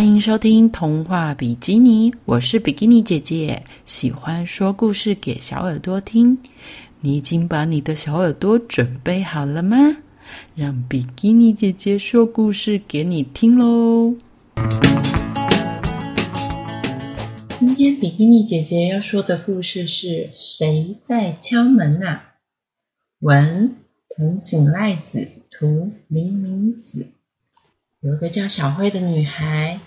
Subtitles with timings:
[0.00, 6.38] 欢迎收听童话比基尼，我是比基尼姐姐，喜欢说故事给小耳朵听。
[7.02, 9.76] 你已经把你的小耳朵准备好了吗？
[10.54, 14.14] 让比基尼姐姐说故事给你听喽！
[17.58, 22.22] 今天比基尼姐姐要说的故事是谁在敲门呐？
[23.18, 23.76] 文
[24.16, 27.12] 藤井赖子，图林明子。
[28.00, 29.78] 有个叫小慧的女孩，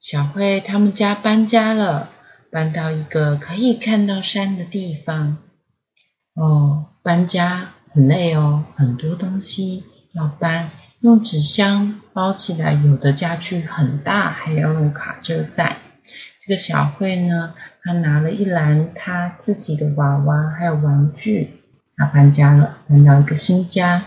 [0.00, 2.08] 小慧他们家搬家了，
[2.50, 5.36] 搬到一个可以看到山的地方。
[6.32, 15.76] 哦，搬家很累哦，很多东西要搬，用纸箱包起来，有的家具很大，还要用卡车载。
[16.42, 21.60] 这个小慧呢，她拿了一篮她自己的娃娃还有玩具，
[21.94, 24.02] 她搬家了，搬到一个新家。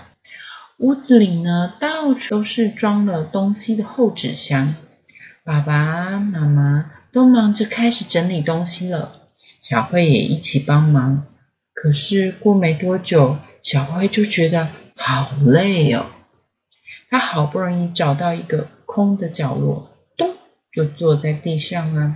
[0.78, 4.74] 屋子里呢，到处都是装了东西的厚纸箱。
[5.46, 9.12] 爸爸妈妈都忙着开始整理东西了，
[9.60, 11.26] 小慧也一起帮忙。
[11.74, 16.06] 可是过没多久，小慧就觉得好累哦。
[17.10, 20.36] 她好不容易找到一个空的角落，咚，
[20.72, 22.16] 就坐在地上啊。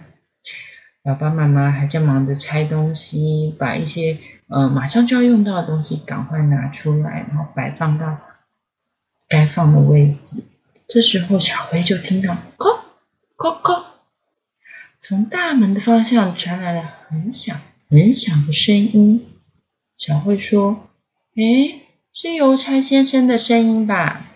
[1.04, 8.20] 爸爸妈妈还在忙着拆东西，把一些呃马上就要用到的东西赶快拿出来，然后摆放到。
[9.28, 10.46] 该放的位置。
[10.88, 12.77] 这时候，小灰就听到“叩
[13.38, 13.86] 叩叩”，
[15.00, 19.26] 从大门的方向传来了很响很响的声音。
[19.98, 20.90] 小慧说
[21.38, 21.82] ：“哎，
[22.14, 24.32] 是邮差先生的声音吧？”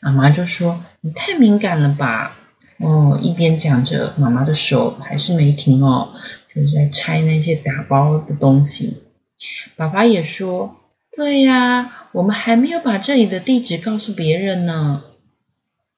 [0.00, 2.36] 妈妈就说：“你太敏感了吧？”
[2.78, 6.14] 哦，一边讲着，妈妈的手还是没停哦，
[6.54, 9.08] 就是在拆那些打包的东西。
[9.76, 10.76] 爸爸也说。
[11.16, 15.02] 对呀，我们还没有把这里的地址告诉别人呢。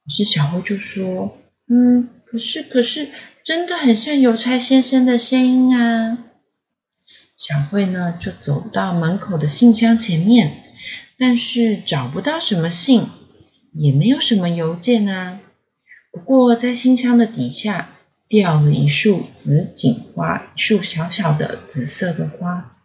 [0.04, 3.08] 可是小慧就说：“嗯，可是可是，
[3.44, 6.18] 真的很像邮差先生的声音啊。”
[7.36, 10.52] 小慧呢就走到门口的信箱前面，
[11.18, 13.06] 但是找不到什么信，
[13.72, 15.40] 也没有什么邮件啊。
[16.12, 17.88] 不过在信箱的底下
[18.28, 22.76] 掉了一束紫荆花，一束小小的紫色的花。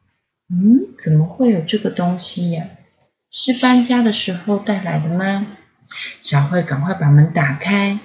[0.49, 2.69] 嗯，怎么会有这个东西呀？
[3.29, 5.45] 是搬家的时候带来的吗？
[6.21, 7.99] 小慧赶快把门打开，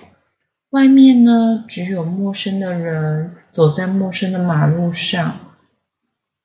[0.73, 5.39] 外面呢只有陌生的人走在陌生的马路上，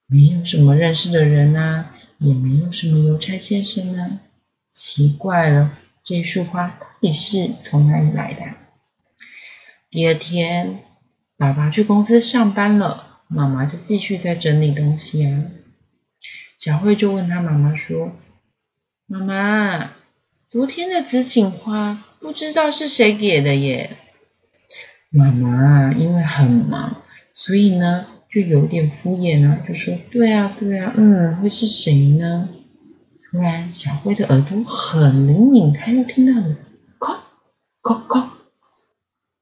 [0.06, 4.20] 没有什么认识的人啊，也没有什么邮差先生啊。
[4.70, 5.72] 奇怪了，
[6.04, 8.42] 这束花到底是从哪里来的？
[9.90, 10.80] 第二天，
[11.38, 15.46] 爸爸去公司上班了，妈妈就继续在整理东西啊。
[16.58, 18.12] 小慧就问他妈妈说
[19.08, 19.92] ：“妈妈，
[20.50, 23.96] 昨天的紫荆花不知道是谁给的耶？”
[25.10, 26.98] 妈妈因为很忙，
[27.34, 32.50] 所以呢就有点敷衍啊，就说：“对啊，对啊，嗯，会是谁呢？”
[33.32, 36.56] 突然，小慧的耳朵很灵敏，她又听到了
[37.00, 37.24] “咔
[37.82, 38.34] 咔咔”，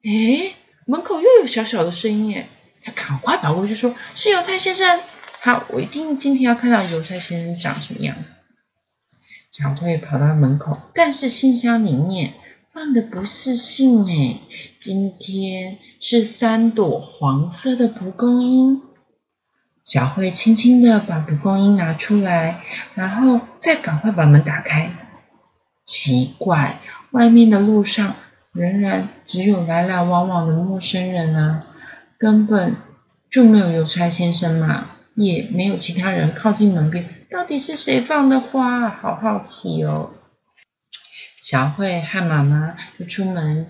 [0.03, 0.53] 哎，
[0.85, 2.47] 门口又有小小的声音耶！
[2.83, 4.99] 她赶快跑过去说：“是邮差先生。”
[5.41, 8.23] 好，我一定今天要看到邮差先生长什么样子。
[9.51, 12.33] 小慧跑到门口，但是信箱里面
[12.75, 14.37] 放的不是信哎，
[14.81, 18.81] 今天是三朵黄色的蒲公英。
[19.81, 22.61] 小慧轻轻的把蒲公英拿出来，
[22.93, 24.91] 然后再赶快把门打开。
[25.85, 26.81] 奇怪，
[27.11, 28.13] 外面的路上
[28.51, 31.67] 仍然只有来来往往的陌生人啊，
[32.17, 32.75] 根本
[33.29, 34.87] 就没有邮差先生嘛。
[35.13, 38.89] 也没有其他人靠近门边，到底是谁放的花？
[38.89, 40.09] 好好奇哦！
[41.45, 43.67] 小慧和妈妈就出门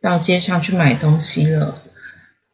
[0.00, 1.82] 到街上去买东西了。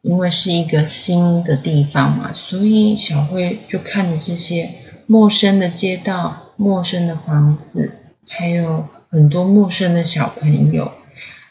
[0.02, 4.70] 因为是一个新的地方嘛，所以小慧就看着这些
[5.06, 7.92] 陌生的街道、陌生的房子，
[8.26, 10.91] 还有很多陌生的小朋友。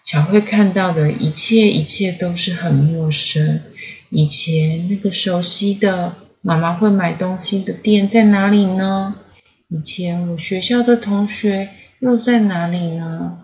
[0.03, 3.61] 小慧看到的一切，一切都是很陌生。
[4.09, 6.13] 以前那个熟悉的。
[6.41, 9.15] 妈妈会买东西的店在哪里呢？
[9.69, 13.43] 以前我学校的同学又在哪里呢？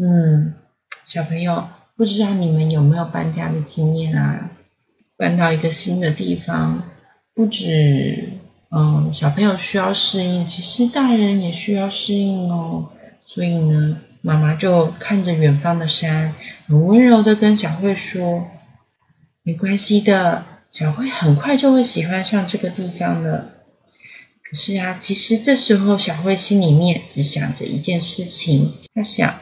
[0.00, 0.54] 嗯，
[1.04, 4.50] 小朋友，不知道你们有没有搬家的经验啊？
[5.16, 6.82] 搬到一个新的地方，
[7.34, 8.30] 不止
[8.70, 12.90] 嗯小朋友需要适应，其实大人也需要适应哦。
[13.26, 16.34] 所以呢，妈妈就看着远方的山，
[16.66, 18.48] 很温柔的跟小慧说
[19.42, 23.50] ：“没关系的。”小慧很快就会喜欢上这个地方了。
[24.48, 29.34] 可是啊，其实这时候小慧心里面只想着一件事情，她想：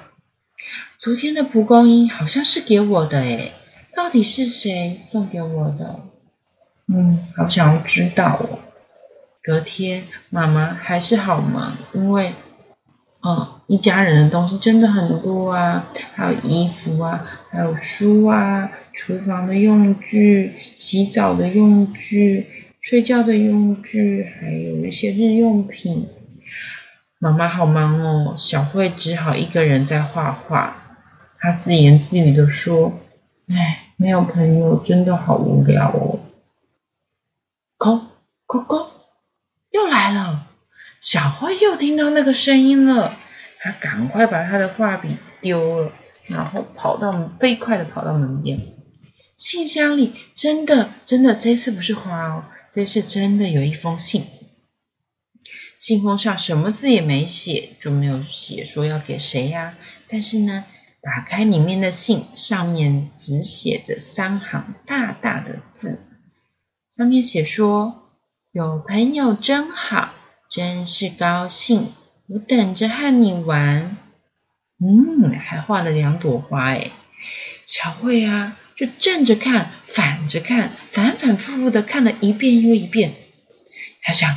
[0.98, 3.52] 昨天的蒲公英好像是给我的诶，
[3.94, 6.00] 到底是谁送给我的？
[6.86, 8.58] 嗯，好想要知道哦。
[9.42, 12.34] 隔天妈妈还是好忙，因为，
[13.20, 22.46] 哦，一家人的东西真的很多啊，还有衣服啊，还有书啊，厨房的用具、洗澡的用具、
[22.82, 26.08] 睡觉的用具，还有一些日用品。
[27.20, 30.98] 妈妈好忙哦，小慧只好一个人在画画。
[31.38, 32.98] 她自言自语的说
[33.48, 36.18] ：“哎，没有朋友真的好无聊哦。”
[37.78, 38.00] 扣
[38.46, 38.90] 扣扣。
[39.70, 40.48] 又来了，
[40.98, 43.14] 小慧又听到那个声音了，
[43.60, 45.92] 她赶快把她的画笔丢了，
[46.26, 48.60] 然后跑到飞快的跑到门边。
[49.36, 54.24] 信箱里真的真的，这次不是花哦，这次真的有一封信。
[55.78, 59.74] 信封上什么字也没写，就没有写说要给谁呀。
[60.08, 60.64] 但是呢，
[61.00, 65.98] 打开里面的信，上面只写着三行大大的字，
[66.96, 67.98] 上面写说。
[68.52, 70.12] 有朋友真好，
[70.50, 71.90] 真是高兴。
[72.26, 73.96] 我等着和你玩。
[74.78, 76.90] 嗯，还画了两朵花哎。
[77.64, 83.12] 小慧啊，就正着看，反着看，反反复复的看了一遍又一遍。
[84.02, 84.36] 他想，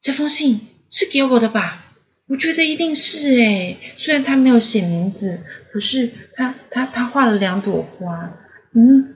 [0.00, 1.84] 这封信是给我的吧？
[2.26, 3.76] 我觉得一定是哎。
[3.96, 5.38] 虽然他没有写名字，
[5.72, 8.32] 可是他他他画了两朵花。
[8.74, 9.14] 嗯，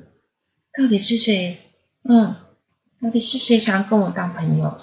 [0.78, 1.58] 到底是谁？
[2.08, 2.36] 嗯。
[3.02, 4.80] 到底是谁想要跟我当朋友？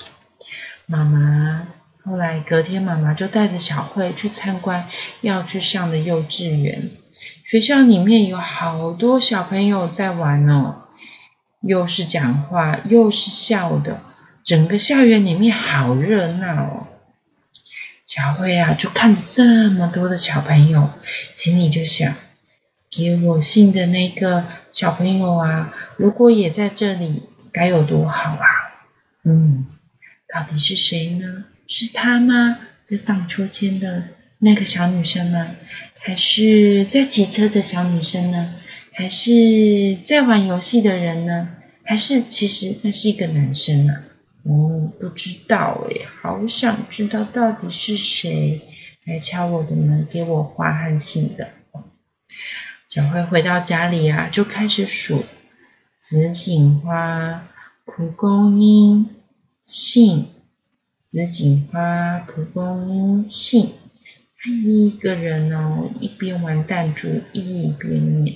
[0.85, 1.65] 妈妈
[2.03, 4.89] 后来隔天，妈妈就带着小慧去参观
[5.21, 6.91] 要去上的幼稚园。
[7.45, 10.83] 学校里面有好多小朋友在玩哦，
[11.61, 14.01] 又是讲话又是笑的，
[14.43, 16.87] 整个校园里面好热闹哦。
[18.05, 20.91] 小慧啊，就看着这么多的小朋友，
[21.33, 22.13] 心里就想：
[22.89, 27.23] 给我信的那个小朋友啊，如果也在这里。
[27.49, 28.45] 该有多好啊！
[29.23, 29.65] 嗯，
[30.31, 31.45] 到底是谁呢？
[31.67, 32.59] 是他吗？
[32.83, 34.03] 在荡秋千的
[34.37, 35.47] 那个小女生吗？
[35.99, 38.53] 还是在骑车的小女生呢？
[38.93, 41.49] 还是在玩游戏的人呢？
[41.83, 44.03] 还是其实那是一个男生呢？
[44.43, 48.61] 哦，不知道诶，好想知道到底是谁
[49.05, 51.49] 来敲我的门，给我花和信的。
[52.87, 55.23] 小慧回到家里啊，就开始数。
[55.97, 57.47] 紫荆花、
[57.83, 59.09] 蒲公英、
[59.65, 60.27] 信、
[61.05, 63.73] 紫荆花、蒲公英、信，
[64.51, 68.35] 一个人哦，一边玩弹珠一边念。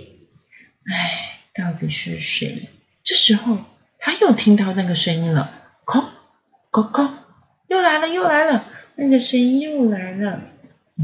[0.86, 2.70] 哎，到底是谁？
[3.04, 3.58] 这时候
[4.00, 5.52] 他又听到那个声音了，
[5.86, 6.04] 空
[6.70, 7.10] 空空，
[7.68, 8.66] 又来了又来了，
[8.96, 10.42] 那个声音又来了。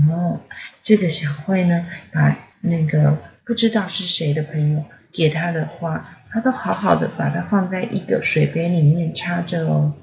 [0.10, 0.42] 哦，
[0.84, 6.14] 这个小慧呢，把那个不知道是谁的朋友给他的花。
[6.30, 9.94] 他都好好的把它放在一个水杯里面插着哦。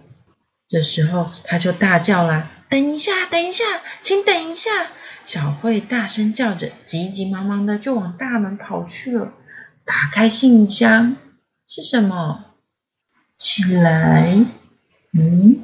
[0.66, 3.64] 这时候他就大叫啦：“等一下，等一下，
[4.02, 4.70] 请等一下！”
[5.25, 9.32] 小慧大声叫着，急急忙忙的就往大门跑去了。
[9.84, 11.16] 打开信箱，
[11.66, 12.44] 是什么？
[13.37, 14.38] 起来，
[15.12, 15.61] 嗯，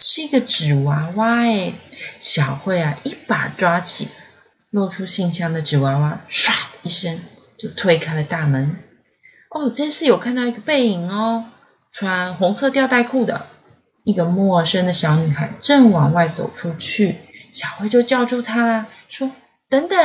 [0.00, 1.72] 是一个纸娃娃哎。
[2.20, 4.08] 小慧啊，一把抓起
[4.70, 7.20] 露出信箱的纸娃娃，唰一声
[7.58, 8.76] 就推开了大门。
[9.50, 11.46] 哦，真是有看到一个背影哦，
[11.90, 13.46] 穿红色吊带裤的
[14.08, 17.16] 一个陌生的小女孩正往外走出去，
[17.52, 19.32] 小慧就叫住她啦，说
[19.68, 19.98] ：“等等。”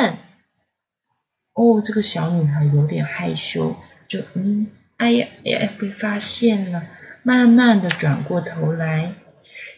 [1.55, 3.77] 哦，这个小女孩有点害羞，
[4.09, 4.67] 就嗯，
[4.97, 6.83] 哎呀，哎呀，被发现了，
[7.23, 9.13] 慢慢的转过头来，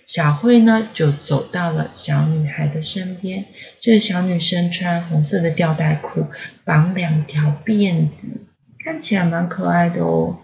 [0.08, 3.46] 小慧呢就走到了小女孩的身边，
[3.80, 6.26] 这个小女生穿红色的吊带裤，
[6.64, 8.48] 绑两条辫子。
[8.84, 10.38] 看起来蛮可爱的哦，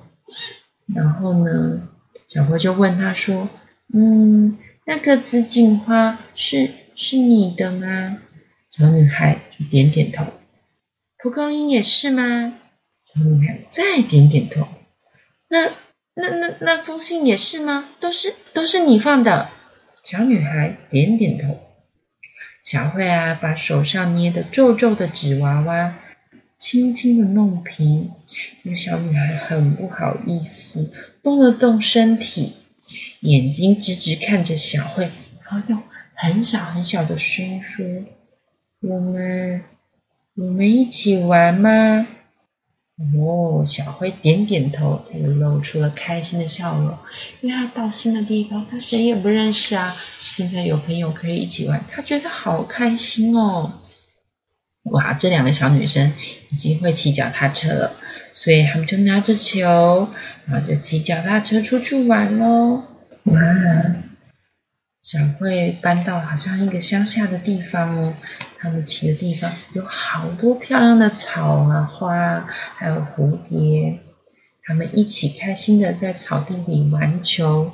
[0.85, 1.87] 然后呢，
[2.27, 3.49] 小慧就问他说
[3.93, 8.21] ：“嗯，那个紫荆花是是你的吗？”
[8.71, 10.25] 小女孩就点点头。
[11.17, 12.53] 蒲公英也是吗？
[13.13, 14.67] 小女孩再点点头。
[15.49, 15.69] 那
[16.13, 17.89] 那那那封信也是吗？
[17.99, 19.49] 都是都是你放的？
[20.03, 21.59] 小女孩点点头。
[22.63, 25.95] 小慧啊，把手上捏的皱皱的纸娃娃。
[26.57, 28.11] 轻轻的弄平，
[28.61, 30.93] 那小女孩很不好意思，
[31.23, 32.53] 动了动身体，
[33.21, 35.09] 眼睛直直看着小慧，
[35.43, 35.81] 然后用
[36.13, 37.85] 很小很小的声音说
[38.81, 39.63] ：“我们，
[40.35, 42.07] 我们一起玩吗？”
[43.17, 46.95] 哦，小慧点点头，她又露出了开心的笑容，
[47.41, 53.81] 因为她到新的地方，她谁也不认识啊，现在有朋友可以一起玩，她觉得好开心哦。
[54.83, 56.11] 哇，这两个小女生
[56.49, 57.91] 已经会骑脚踏车了，
[58.33, 60.09] 所以他们就拿着球，
[60.45, 62.83] 然后就骑脚踏车出去玩喽。
[63.25, 63.41] 哇，
[65.03, 68.13] 小慧搬到好像一个乡下的地方哦，
[68.59, 73.99] 他们骑的地方有好多漂亮的草啊、花，还有蝴蝶，
[74.63, 77.71] 他们一起开心的在草地里玩球。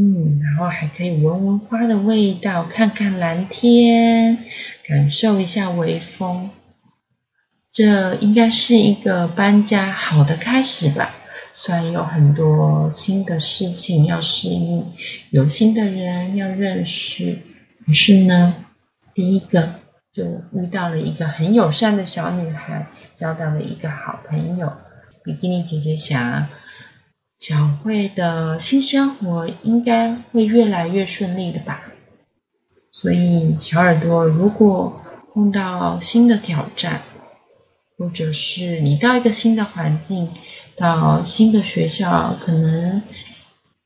[0.00, 4.38] 嗯，然后还可以闻闻花的味道，看看蓝天，
[4.86, 6.50] 感受一下微风。
[7.72, 11.10] 这应该是一个搬家好的开始吧。
[11.52, 14.84] 虽然有很多新的事情要适应，
[15.30, 17.38] 有新的人要认识，
[17.84, 18.54] 可是呢，
[19.14, 19.80] 第一个
[20.12, 22.86] 就遇到了一个很友善的小女孩，
[23.16, 24.74] 交到了一个好朋友。
[25.24, 26.46] 比基尼姐姐想。
[27.38, 31.84] 小慧的新生活应该会越来越顺利的吧。
[32.90, 35.00] 所以，小耳朵如果
[35.32, 37.00] 碰到新的挑战，
[37.96, 40.30] 或者是你到一个新的环境，
[40.76, 43.02] 到新的学校，可能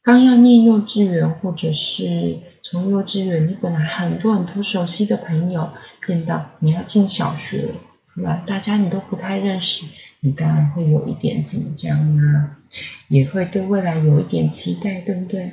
[0.03, 5.69] 刚要念幼稚园，或者是从幼稚园你本来很多很多熟悉的朋友，
[6.07, 7.75] 变到你要进小学了，
[8.15, 9.85] 突然大家你都不太认识。
[10.25, 12.57] 你当然会有一点紧张啊，
[13.09, 15.53] 也会对未来有一点期待，对不对？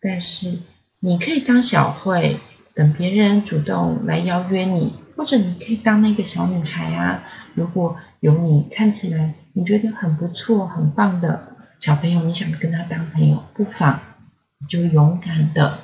[0.00, 0.56] 但是
[1.00, 2.36] 你可以当小慧，
[2.74, 7.24] 等别人主动来邀约你，或者你可以当那个小女孩啊。
[7.54, 11.48] 如果有你看起来你觉得很不错、很棒的
[11.80, 13.98] 小朋友，你想跟他当朋友，不妨
[14.58, 15.80] 你就勇敢的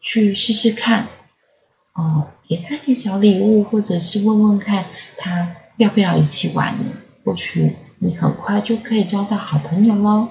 [0.00, 1.08] 去试试看
[1.92, 4.86] 哦，给他点小礼物，或者是问问看
[5.18, 6.84] 他要不要一起玩呢？
[7.28, 10.28] 或许你很快就可以交到好朋友喽。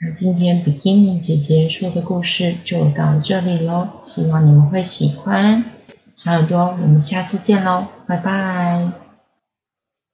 [0.00, 5.64] 那今天比基尼姐姐说的故事就到这里喽，希望你们会喜欢。
[6.16, 9.09] 小耳朵，我们下次见喽，拜拜。